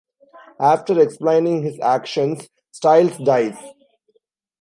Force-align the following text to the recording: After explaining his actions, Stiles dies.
After 0.59 0.99
explaining 0.99 1.61
his 1.61 1.79
actions, 1.79 2.49
Stiles 2.71 3.19
dies. 3.19 3.55